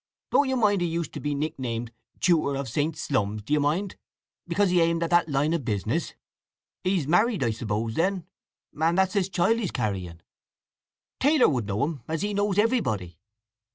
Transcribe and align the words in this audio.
Don't 0.31 0.49
you 0.49 0.55
mind 0.55 0.81
he 0.81 0.87
used 0.87 1.13
to 1.13 1.19
be 1.19 1.35
nicknamed 1.35 1.91
Tutor 2.19 2.57
of 2.57 2.67
St. 2.67 2.97
Slums, 2.97 3.43
d'ye 3.43 3.59
mind?—because 3.59 4.71
he 4.71 4.81
aimed 4.81 5.03
at 5.03 5.11
that 5.11 5.29
line 5.29 5.53
o' 5.53 5.59
business? 5.59 6.15
He's 6.83 7.05
married, 7.05 7.43
I 7.43 7.51
suppose, 7.51 7.93
then, 7.93 8.25
and 8.73 8.97
that's 8.97 9.13
his 9.13 9.29
child 9.29 9.59
he's 9.59 9.69
carrying. 9.69 10.19
Taylor 11.19 11.49
would 11.49 11.67
know 11.67 11.83
him, 11.83 12.01
as 12.07 12.23
he 12.23 12.33
knows 12.33 12.57
everybody." 12.57 13.19